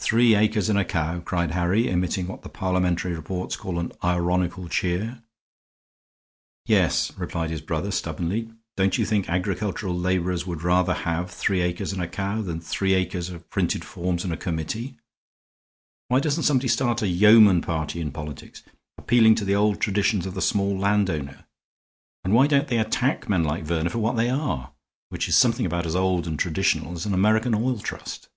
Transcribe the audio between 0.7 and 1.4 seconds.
a cow,"